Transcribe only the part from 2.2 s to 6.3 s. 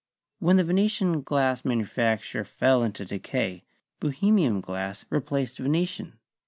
fell into decay, Bohemian glass replaced Venetian.